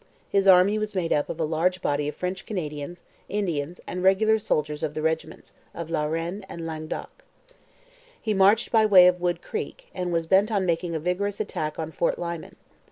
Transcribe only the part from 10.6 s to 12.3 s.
making a vigorous attack on Fort